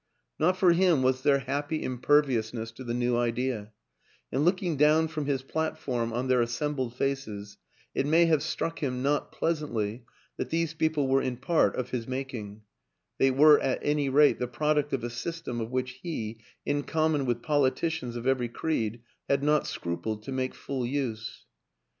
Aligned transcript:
Not 0.39 0.57
for 0.57 0.71
him 0.73 1.03
was 1.03 1.21
their 1.21 1.37
happy 1.37 1.83
impervious 1.83 2.55
ness 2.55 2.71
to 2.71 2.83
the 2.83 2.95
new 2.95 3.15
idea, 3.17 3.71
and, 4.31 4.43
looking 4.43 4.75
down 4.75 5.07
from 5.07 5.27
his 5.27 5.43
platform 5.43 6.11
on 6.11 6.27
their 6.27 6.41
assembled 6.41 6.95
faces, 6.95 7.59
it 7.93 8.07
may 8.07 8.25
have 8.25 8.41
struck 8.41 8.81
him, 8.81 9.03
not 9.03 9.31
pleasantly, 9.31 10.03
that 10.37 10.49
these 10.49 10.73
people 10.73 11.07
were 11.07 11.21
in 11.21 11.37
part 11.37 11.75
of 11.75 11.91
his 11.91 12.07
making; 12.07 12.63
they 13.19 13.29
were, 13.29 13.59
at 13.59 13.77
any 13.83 14.09
rate, 14.09 14.39
the 14.39 14.47
product 14.47 14.91
of 14.91 15.03
a 15.03 15.09
system 15.11 15.61
of 15.61 15.69
which 15.69 15.99
he, 16.01 16.39
in 16.65 16.81
common 16.81 17.27
with 17.27 17.43
politicians 17.43 18.15
of 18.15 18.25
every 18.25 18.49
creed, 18.49 19.01
had 19.29 19.43
not 19.43 19.67
scrupled 19.67 20.23
to 20.23 20.31
make 20.31 20.55
full 20.55 20.83
use. 20.83 21.45